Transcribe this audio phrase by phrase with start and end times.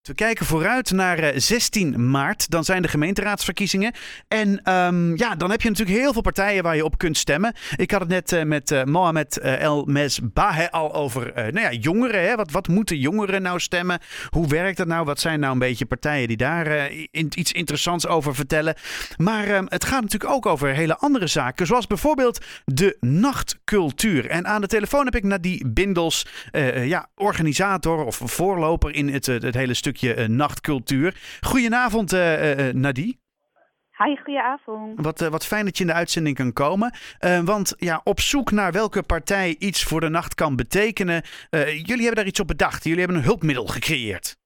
[0.00, 2.50] We kijken vooruit naar 16 eh, maart.
[2.50, 3.92] Dan zijn de gemeenteraadsverkiezingen.
[4.28, 7.54] En um, ja, dan heb je natuurlijk heel veel partijen waar je op kunt stemmen.
[7.76, 12.28] Ik had het net uh, met uh, Mohamed El Mesbah al over nou ja, jongeren.
[12.28, 12.34] Hè?
[12.34, 13.98] Wat, wat moeten jongeren nou stemmen?
[14.28, 15.04] Hoe werkt dat nou?
[15.04, 18.74] Wat zijn nou een beetje partijen die daar iets interessants over vertellen?
[19.16, 21.66] Maar um, het gaat natuurlijk ook over hele andere zaken.
[21.66, 24.26] Zoals bijvoorbeeld de nachtcultuur.
[24.26, 26.26] En aan de telefoon heb ik Nadie Bindels,
[26.74, 31.38] ja, organisator of voorloper in het, het hele stuk stukje uh, nachtcultuur.
[31.40, 33.18] Goedenavond, uh, Nadie.
[33.96, 35.00] Hi, goedenavond.
[35.00, 36.92] Wat, wat fijn dat je in de uitzending kan komen.
[37.44, 41.22] want ja, op zoek naar welke partij iets voor de nacht kan betekenen.
[41.50, 42.84] jullie hebben daar iets op bedacht.
[42.84, 44.38] Jullie hebben een hulpmiddel gecreëerd.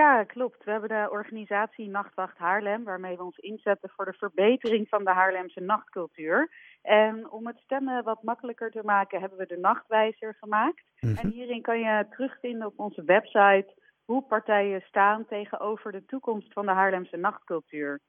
[0.00, 0.64] Ja, klopt.
[0.64, 5.10] We hebben de organisatie Nachtwacht Haarlem, waarmee we ons inzetten voor de verbetering van de
[5.10, 6.50] Haarlemse nachtcultuur.
[6.82, 10.82] En om het stemmen wat makkelijker te maken, hebben we de nachtwijzer gemaakt.
[11.00, 11.16] Mhm.
[11.16, 16.66] En hierin kan je terugvinden op onze website hoe partijen staan tegenover de toekomst van
[16.66, 18.00] de Haarlemse nachtcultuur.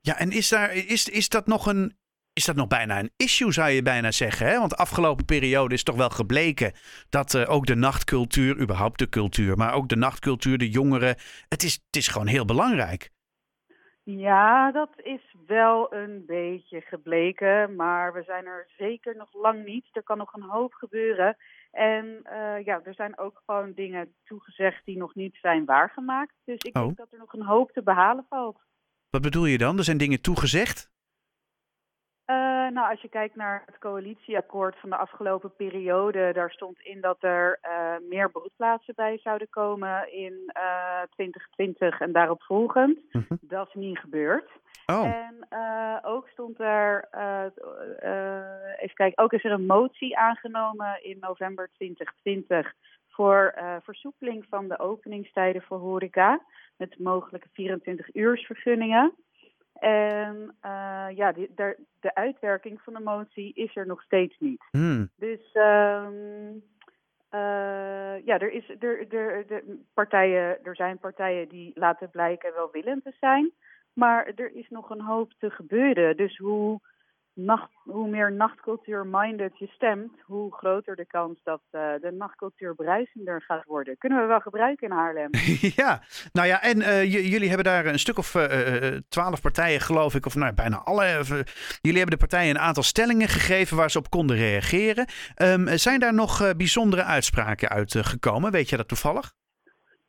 [0.00, 2.00] Ja, en is, daar, is, is dat nog een.
[2.34, 4.46] Is dat nog bijna een issue, zou je bijna zeggen?
[4.46, 4.58] Hè?
[4.58, 6.72] Want de afgelopen periode is toch wel gebleken
[7.08, 11.16] dat uh, ook de nachtcultuur, überhaupt de cultuur, maar ook de nachtcultuur, de jongeren,
[11.48, 13.10] het is, het is gewoon heel belangrijk.
[14.04, 19.86] Ja, dat is wel een beetje gebleken, maar we zijn er zeker nog lang niet.
[19.92, 21.36] Er kan nog een hoop gebeuren.
[21.72, 26.34] En uh, ja, er zijn ook gewoon dingen toegezegd die nog niet zijn waargemaakt.
[26.44, 26.82] Dus ik oh.
[26.82, 28.60] denk dat er nog een hoop te behalen valt.
[29.10, 29.78] Wat bedoel je dan?
[29.78, 30.90] Er zijn dingen toegezegd?
[32.26, 32.36] Uh,
[32.68, 37.22] nou, als je kijkt naar het coalitieakkoord van de afgelopen periode, daar stond in dat
[37.22, 42.98] er uh, meer broedplaatsen bij zouden komen in uh, 2020 en daarop volgend.
[43.10, 43.26] -hmm.
[43.40, 44.50] Dat is niet gebeurd.
[44.92, 45.04] Oh.
[45.04, 47.44] En uh, ook stond er, uh,
[48.02, 52.72] uh, even kijken, ook is er een motie aangenomen in november 2020
[53.08, 56.40] voor versoepeling van de openingstijden voor horeca.
[56.76, 59.12] Met mogelijke 24-uursvergunningen.
[59.72, 60.56] En
[61.14, 64.64] ja, die, de, de uitwerking van de motie is er nog steeds niet.
[64.70, 65.10] Hmm.
[65.16, 66.62] Dus um,
[68.24, 73.12] ja, er, is, er, er, de partijen, er zijn partijen die laten blijken welwillend te
[73.20, 73.52] zijn.
[73.92, 76.16] Maar er is nog een hoop te gebeuren.
[76.16, 76.80] Dus hoe,
[77.84, 83.64] hoe meer nachtcultuur-minded je stemt, hoe groter de kans dat uh, de nachtcultuur bruisender gaat
[83.64, 83.98] worden.
[83.98, 85.28] Kunnen we wel gebruiken in Haarlem.
[85.82, 86.02] ja,
[86.32, 88.44] nou ja, en uh, jullie hebben daar een stuk of uh,
[89.08, 91.24] twaalf partijen, geloof ik, of nou, bijna alle.
[91.80, 95.06] jullie hebben de partijen een aantal stellingen gegeven waar ze op konden reageren.
[95.36, 98.50] Um, zijn daar nog bijzondere uitspraken uitgekomen?
[98.50, 99.34] Weet je dat toevallig?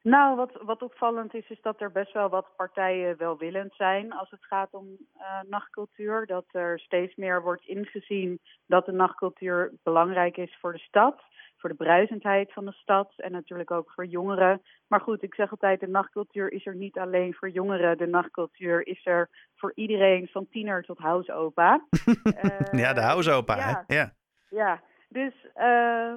[0.04, 4.30] Nou, wat, wat opvallend is, is dat er best wel wat partijen welwillend zijn als
[4.30, 6.26] het gaat om uh, nachtcultuur.
[6.26, 11.22] Dat er steeds meer wordt ingezien dat de nachtcultuur belangrijk is voor de stad,
[11.58, 14.62] voor de bruisendheid van de stad en natuurlijk ook voor jongeren.
[14.88, 17.98] Maar goed, ik zeg altijd, de nachtcultuur is er niet alleen voor jongeren.
[17.98, 21.86] De nachtcultuur is er voor iedereen, van tiener tot houseopa.
[22.26, 23.84] uh, ja, de houseopa, ja.
[23.88, 23.96] hè?
[23.96, 24.14] Ja.
[24.50, 25.34] Ja, dus...
[25.56, 26.14] Uh,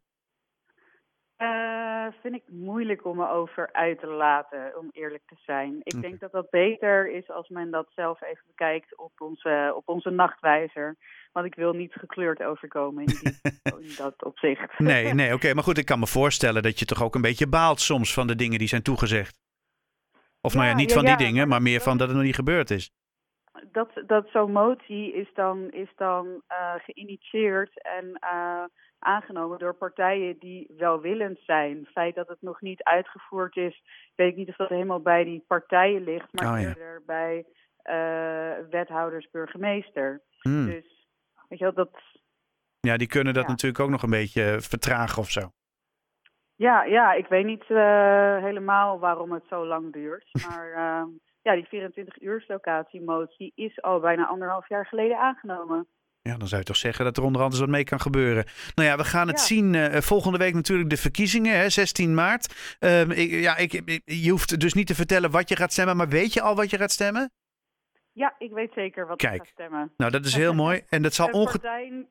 [2.22, 5.80] vind ik moeilijk om me over uit te laten, om eerlijk te zijn.
[5.84, 9.88] Ik denk dat dat beter is als men dat zelf even bekijkt op onze, op
[9.88, 10.96] onze nachtwijzer.
[11.32, 13.40] Want ik wil niet gekleurd overkomen in, die,
[13.90, 14.80] in dat opzicht.
[14.80, 15.54] Nee, nee oké.
[15.54, 18.28] Maar goed, ik kan me voorstellen dat je toch ook een beetje baalt soms van
[18.28, 19.40] de dingen die zijn toegezegd.
[20.42, 22.72] Of nou ja, niet van die dingen, maar meer van dat het nog niet gebeurd
[22.72, 22.92] is
[23.72, 28.64] dat, dat zo'n motie is dan, is dan uh, geïnitieerd en uh,
[29.00, 31.78] aangenomen door partijen die welwillend zijn.
[31.78, 33.84] Het feit dat het nog niet uitgevoerd is,
[34.16, 36.68] weet ik niet of dat helemaal bij die partijen ligt, maar oh, ja.
[36.68, 37.46] eerder bij
[37.84, 40.22] uh, wethouders, burgemeester.
[40.42, 40.66] Hmm.
[40.66, 41.08] Dus
[41.48, 42.02] weet je wel, dat.
[42.80, 43.50] Ja, die kunnen dat ja.
[43.50, 45.52] natuurlijk ook nog een beetje vertragen of zo.
[46.56, 50.30] Ja, ja, ik weet niet helemaal waarom het zo lang duurt.
[50.48, 51.04] Maar uh,
[51.50, 55.88] ja, die 24 uur locatiemotie is al bijna anderhalf jaar geleden aangenomen.
[56.22, 58.46] Ja, dan zou je toch zeggen dat er onder andere wat mee kan gebeuren.
[58.76, 59.46] Nou ja, we gaan het Ja.
[59.46, 59.76] zien.
[59.76, 62.76] eh, volgende week natuurlijk de verkiezingen, hè, 16 maart.
[62.80, 65.98] Ehm, ik, ja, ik, ik- je hoeft dus niet te vertellen wat je gaat stemmen,
[65.98, 67.32] maar weet je al wat je gaat stemmen?
[68.12, 69.92] Ja, ik weet zeker wat ik ga stemmen.
[69.98, 70.82] Nou, dat is heel mooi.
[70.90, 71.46] En dat zal Een onge...
[71.52, 72.06] partij,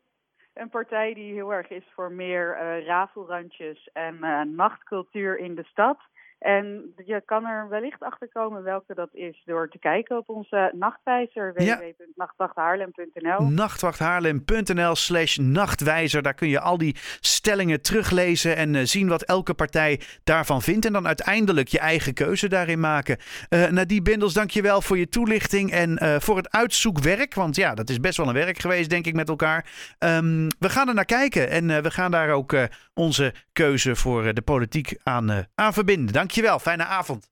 [0.54, 5.64] een partij die heel erg is voor meer eh rafelrandjes en eh, nachtcultuur in de
[5.64, 5.98] stad.
[6.38, 10.72] En je kan er wellicht achter komen welke dat is door te kijken op onze
[10.74, 11.78] nachtwijzer Ja.
[11.78, 13.48] www.nachtwachthaarlem.nl.
[13.48, 16.22] nachtwachthaarlem.nl slash nachtwijzer.
[16.22, 20.86] Daar kun je al die stellingen teruglezen en eh, zien wat elke partij daarvan vindt.
[20.86, 23.16] En dan uiteindelijk je eigen keuze daarin maken.
[23.48, 27.34] Eh Nadie Bindels, dankjewel voor je toelichting en eh, voor het uitzoekwerk.
[27.34, 29.66] Want ja, dat is best wel een werk geweest, denk ik, met elkaar.
[29.98, 32.56] Ehm, we gaan er naar kijken en we gaan daar ook
[32.94, 36.12] onze keuze voor de politiek aan, aan verbinden.
[36.28, 37.30] Dankjewel, fijne avond.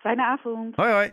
[0.00, 0.76] Fijne avond.
[0.76, 1.12] Hoi hoi.